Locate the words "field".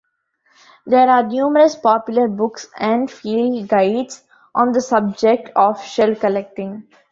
3.11-3.67